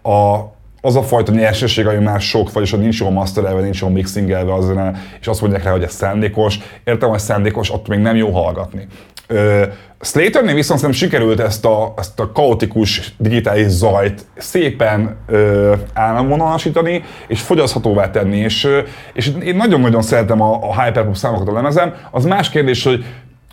[0.09, 0.49] a
[0.81, 4.53] az a fajta nyersesség, ami már sok, vagyis hogy nincs jól masterelve, nincs jól mixingelve
[4.53, 6.59] az zene, és azt mondják rá, hogy ez szándékos.
[6.83, 8.87] Értem, hogy szándékos, attól még nem jó hallgatni.
[9.27, 9.63] Ö,
[10.01, 17.41] Slaternél viszont szerintem sikerült ezt a, ezt a kaotikus digitális zajt szépen ö, államvonalasítani, és
[17.41, 18.67] fogyaszthatóvá tenni, és,
[19.13, 21.93] és én nagyon-nagyon szeretem a, a hyperpop számokat a lemezem.
[22.11, 23.05] Az más kérdés, hogy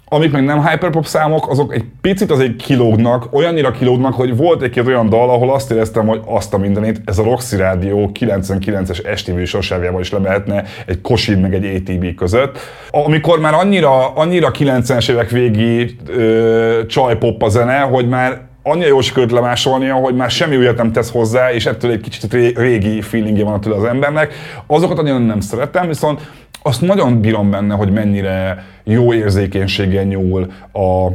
[0.09, 4.87] amik meg nem hyperpop számok, azok egy picit azért kilógnak, olyannyira kilógnak, hogy volt egy-két
[4.87, 9.33] olyan dal, ahol azt éreztem, hogy azt a mindenét, ez a Roxy Rádió 99-es esti
[9.33, 12.59] műsorsávjával is lemehetne egy Kosid meg egy ATB között.
[12.91, 19.03] Amikor már annyira, annyira 90-es évek végi ö, csajpop a zene, hogy már annyira jól
[19.03, 23.45] sikerült lemásolnia, hogy már semmi újat nem tesz hozzá, és ettől egy kicsit régi feelingje
[23.45, 24.35] van tőle az embernek.
[24.67, 26.31] Azokat nagyon nem szeretem, viszont
[26.63, 31.07] azt nagyon bírom benne, hogy mennyire jó érzékenységgel nyúl a,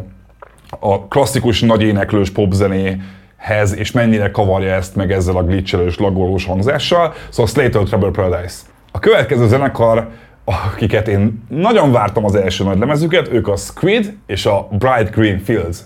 [0.80, 7.14] a klasszikus nagy éneklős popzenéhez, és mennyire kavarja ezt meg ezzel a glitchelős, lagolós hangzással.
[7.30, 8.56] Szóval Slater Trouble Paradise.
[8.92, 10.08] A következő zenekar,
[10.46, 15.40] akiket én nagyon vártam az első nagy lemezüket, ők a Squid és a Bright Green
[15.40, 15.78] Fields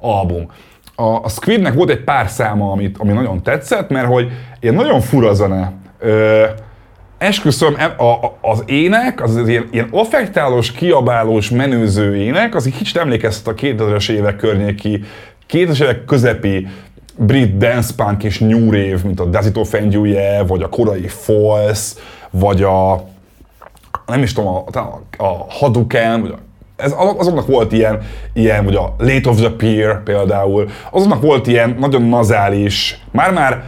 [0.00, 0.50] album.
[0.94, 5.00] A, a Squidnek volt egy pár száma, amit, ami nagyon tetszett, mert hogy ilyen nagyon
[5.00, 5.72] fura zene.
[5.98, 6.44] Ö,
[7.18, 12.76] esküszöm, a, a, az ének, az, az ilyen, ilyen affektálós, kiabálós, menőző ének, az egy
[12.76, 15.04] kicsit emlékeztet a 2000-es évek környéki,
[15.50, 16.66] 2000-es évek közepi
[17.16, 19.28] brit dance punk és new rave, mint a
[19.90, 21.94] You Yeah, vagy a korai False,
[22.30, 23.04] vagy a
[24.06, 26.38] nem is tudom, a, a, a Hadouken, vagy a
[26.82, 28.00] ez, azoknak volt ilyen,
[28.32, 33.64] ilyen, vagy a Late of the Pier például, azoknak volt ilyen nagyon nazális, már-már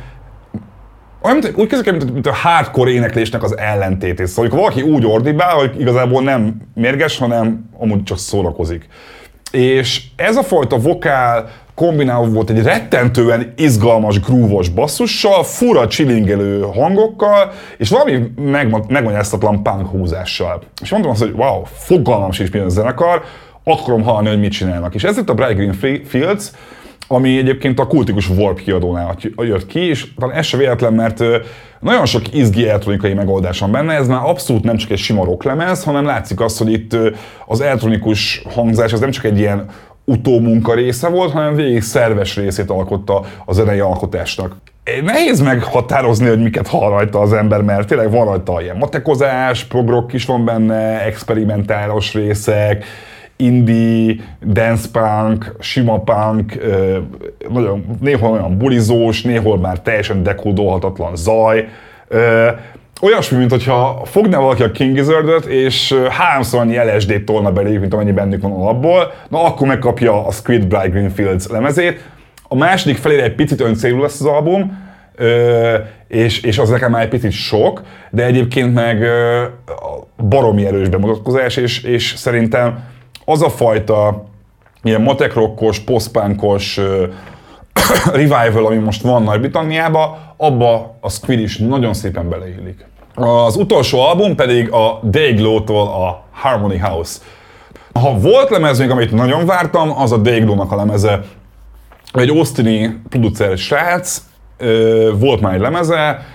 [1.22, 4.26] olyan, mint, úgy kezdek, mint, mint a hardcore éneklésnek az ellentétét.
[4.26, 8.88] Szóval, amikor valaki úgy ordibál, hogy igazából nem mérges, hanem amúgy csak szórakozik.
[9.50, 17.52] És ez a fajta vokál kombinálva volt egy rettentően izgalmas, grúvos basszussal, fura csilingelő hangokkal,
[17.78, 18.32] és valami
[18.88, 20.62] megmagyaráztatlan punk húzással.
[20.82, 23.22] És mondtam azt, hogy wow, fogalmam sincs milyen zenekar,
[23.64, 24.94] akarom hallani, hogy mit csinálnak.
[24.94, 26.50] És ez itt a Bright Green Fields,
[27.08, 31.22] ami egyébként a kultikus Warp kiadónál jött ki, és talán ez se véletlen, mert
[31.80, 35.84] nagyon sok izgi elektronikai megoldás van benne, ez már abszolút nem csak egy sima rocklemez,
[35.84, 36.96] hanem látszik azt, hogy itt
[37.46, 39.66] az elektronikus hangzás az nem csak egy ilyen
[40.04, 44.56] utómunka része volt, hanem végig szerves részét alkotta a zenei alkotásnak.
[45.04, 50.12] Nehéz meghatározni, hogy miket hall rajta az ember, mert tényleg van rajta ilyen matekozás, progrok
[50.12, 52.84] is van benne, experimentálos részek,
[53.36, 54.14] indie,
[54.46, 56.58] dance punk, sima punk,
[57.48, 61.68] nagyon, néhol olyan bulizós, néhol már teljesen dekódolhatatlan zaj.
[63.00, 67.94] Olyasmi, mint hogyha fogná valaki a King Gizzard-öt, és háromszor annyi LSD-t tolna belé, mint
[67.94, 72.08] amennyi bennük van alapból, na akkor megkapja a Squid Bright Greenfields lemezét.
[72.48, 74.82] A második felére egy picit öncélú lesz az album,
[75.16, 75.76] Ö,
[76.08, 79.44] és, és az nekem már egy picit sok, de egyébként meg ö,
[80.28, 82.84] baromi erős bemutatkozás, és, és szerintem
[83.24, 84.24] az a fajta
[84.82, 86.80] ilyen matekrokkos, poszpánkos
[88.12, 92.86] revival, ami most van Nagy-Britanniában, abba a Squid is nagyon szépen beleillik.
[93.14, 97.18] Az utolsó album pedig a Dayglow-tól a Harmony House.
[97.92, 101.20] Ha volt lemez még, amit nagyon vártam, az a Dayglow-nak a lemeze.
[102.12, 104.22] Egy Austini producer srác,
[105.18, 106.26] volt már egy lemeze,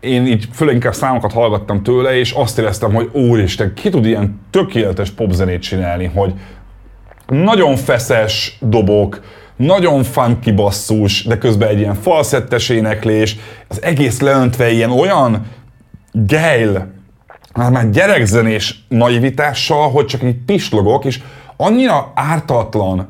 [0.00, 4.40] én így főleg inkább számokat hallgattam tőle, és azt éreztem, hogy úristen, ki tud ilyen
[4.50, 6.32] tökéletes popzenét csinálni, hogy
[7.26, 9.20] nagyon feszes dobok,
[9.62, 13.36] nagyon funky basszus, de közben egy ilyen falszettes éneklés,
[13.68, 15.46] az egész leöntve ilyen olyan
[16.12, 16.86] geil,
[17.54, 21.20] már már gyerekzenés naivitással, hogy csak egy pislogok, és
[21.56, 23.08] annyira ártatlan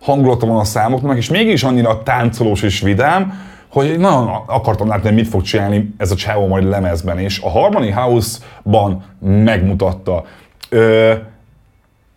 [0.00, 5.14] hangulata van a számoknak, és mégis annyira táncolós és vidám, hogy nagyon akartam látni, hogy
[5.14, 10.24] mit fog csinálni ez a csávó majd lemezben, és a Harmony House-ban megmutatta.
[10.68, 11.12] Ö,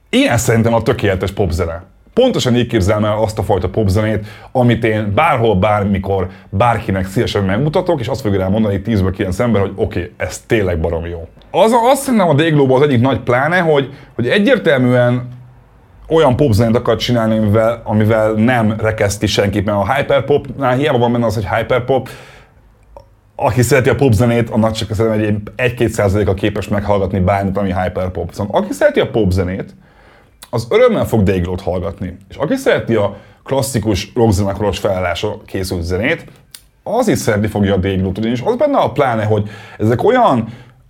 [0.10, 1.84] ilyen szerintem a tökéletes popzene.
[2.18, 8.00] Pontosan így képzelem el azt a fajta popzenét, amit én bárhol, bármikor, bárkinek szívesen megmutatok,
[8.00, 11.28] és azt fogja rá mondani 10-ből 9 ember, hogy oké, okay, ez tényleg baromi jó.
[11.52, 15.28] Az, azt szerintem a Dayglow az egyik nagy pláne, hogy, hogy egyértelműen
[16.08, 21.26] olyan popzenét akar csinálni, amivel, amivel nem rekeszti senki, mert a hyperpopnál hiába van benne
[21.26, 22.10] az, hogy hyperpop,
[23.36, 28.32] aki szereti a popzenét, annak csak szerintem egy 1-2 százaléka képes meghallgatni bármit, ami hyperpop.
[28.32, 29.76] Szóval aki szereti a popzenét,
[30.50, 32.18] az örömmel fog Dayglow-t hallgatni.
[32.30, 36.26] És aki szereti a klasszikus rockzenekaros felállásra készült zenét,
[36.84, 40.48] az is szeretni fogja a Dayglow-t, ugyanis az benne a pláne, hogy ezek olyan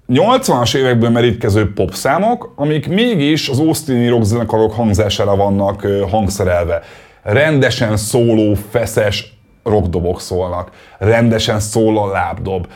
[0.08, 6.82] 80-as évekből merítkező popszámok, amik mégis az Austini rockzenekarok hangzására vannak hangszerelve.
[7.24, 10.72] Rendesen szóló, feszes rockdobok szólnak.
[10.98, 12.68] Rendesen szól a lábdob.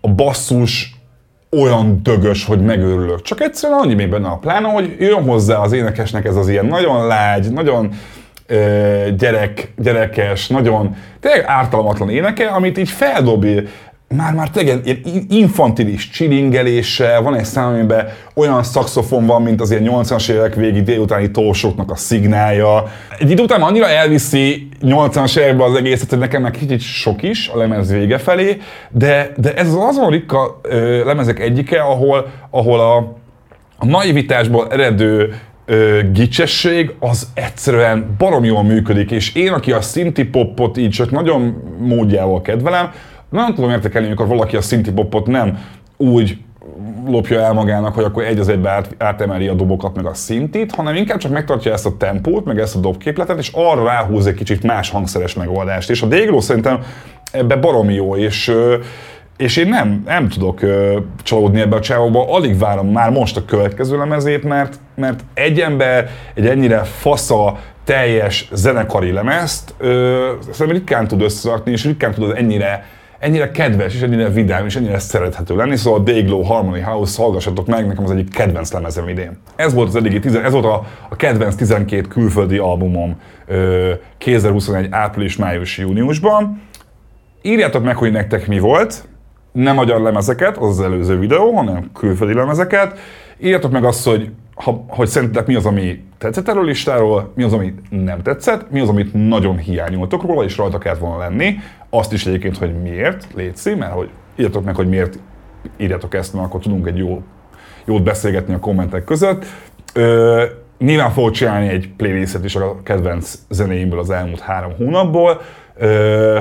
[0.00, 0.97] A basszus
[1.50, 3.22] olyan dögös, hogy megőrülök.
[3.22, 6.66] Csak egyszerűen annyi még benne a plána, hogy jön hozzá az énekesnek ez az ilyen
[6.66, 7.90] nagyon lágy, nagyon
[9.16, 13.62] gyerek, gyerekes, nagyon tényleg ártalmatlan éneke, amit így feldobja
[14.16, 19.84] már-már tényleg ilyen infantilis csilingeléssel, van egy szám, amiben olyan szakszofon van, mint az ilyen
[19.86, 22.84] 80-as évek végi délutáni tósoknak a szignálja.
[23.18, 27.48] Egy idő után annyira elviszi 80-as évekbe az egészet, hogy nekem meg kicsit sok is
[27.48, 28.56] a lemez vége felé,
[28.90, 32.96] de, de ez az azon ritka ö, lemezek egyike, ahol, ahol a,
[33.78, 35.34] a naivitásból eredő
[35.66, 41.10] ö, gicsesség az egyszerűen barom jól működik, és én, aki a szinti popot így csak
[41.10, 42.90] nagyon módjával kedvelem,
[43.30, 45.58] nem tudom értekelni, amikor valaki a szinti popot nem
[45.96, 46.38] úgy
[47.06, 50.74] lopja el magának, hogy akkor egy az egybe át, átemeli a dobokat meg a szintit,
[50.74, 54.34] hanem inkább csak megtartja ezt a tempót, meg ezt a dobképletet, és arra ráhúz egy
[54.34, 55.90] kicsit más hangszeres megoldást.
[55.90, 56.80] És a Déglo szerintem
[57.32, 58.54] ebbe baromi jó, és
[59.36, 60.60] és én nem, nem tudok
[61.22, 66.10] csalódni ebbe a csávóba, alig várom már most a következő lemezét, mert, mert egy ember
[66.34, 72.86] egy ennyire fasza, teljes zenekari lemezt ö, szerintem ritkán tud összerakni, és ritkán tud ennyire
[73.18, 77.66] ennyire kedves, és ennyire vidám, és ennyire szerethető lenni, szóval a Dayglow Harmony House, hallgassatok
[77.66, 79.38] meg, nekem az egyik kedvenc lemezem idén.
[79.56, 83.20] Ez volt az eddigi, ez volt a, a kedvenc 12 külföldi albumom
[84.18, 86.62] 2021 április-május júniusban.
[87.42, 89.08] Írjátok meg, hogy nektek mi volt,
[89.52, 92.98] nem magyar lemezeket, az az előző videó, hanem külföldi lemezeket.
[93.38, 97.42] Írjátok meg azt, hogy, ha, hogy szerintetek mi az, ami tetszett erről a listáról, mi
[97.42, 101.56] az, ami nem tetszett, mi az, amit nagyon hiányoltok róla, és rajta kellett volna lenni.
[101.90, 105.18] Azt is egyébként, hogy miért, létszi, mert hogy írjatok meg, hogy miért
[105.76, 107.22] írjátok ezt, mert akkor tudunk egy jó,
[107.84, 109.44] jót beszélgetni a kommentek között.
[109.94, 110.44] Ö,
[110.78, 115.40] nyilván fogok csinálni egy playlistet is a kedvenc zenéimből az elmúlt három hónapból.
[115.76, 116.38] Ö,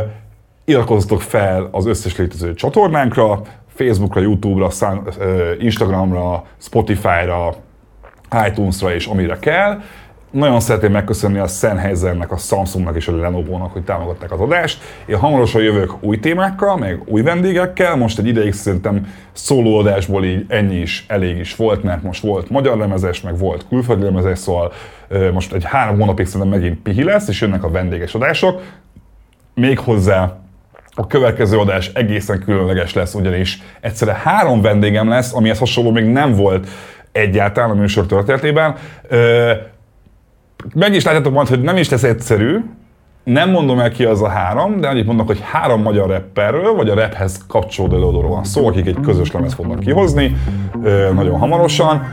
[0.66, 4.70] iratkozzatok fel az összes létező csatornánkra, Facebookra, YouTube-ra,
[5.60, 7.56] Instagramra, Spotify-ra,
[8.48, 9.82] iTunes-ra és amire kell.
[10.32, 14.82] Nagyon szeretném megköszönni a Sennheisernek, a Samsungnak és a Lenovo-nak, hogy támogatták az adást.
[15.06, 17.96] Én hamarosan jövök új témákkal, meg új vendégekkel.
[17.96, 22.78] Most egy ideig szerintem szólóadásból így ennyi is elég is volt, mert most volt magyar
[22.78, 24.74] lemezes, meg volt külföldi lemezes, szóval
[25.34, 28.62] most egy három hónapig szerintem megint pihi lesz, és jönnek a vendéges adások.
[29.54, 30.38] Még hozzá
[31.00, 36.36] a következő adás egészen különleges lesz, ugyanis egyszerre három vendégem lesz, amihez hasonló még nem
[36.36, 36.68] volt
[37.18, 38.76] egyáltalán a műsor történetében.
[40.74, 42.58] Meg is látjátok majd, hogy nem is lesz egyszerű,
[43.24, 46.90] nem mondom el ki az a három, de annyit mondok, hogy három magyar rapperről, vagy
[46.90, 50.36] a raphez kapcsolódó előadóról van szó, akik egy közös lemez fognak kihozni,
[51.14, 52.04] nagyon hamarosan.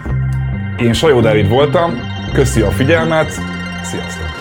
[0.78, 1.90] Én Sajó Dávid voltam,
[2.32, 3.30] köszi a figyelmet,
[3.82, 4.33] sziasztok!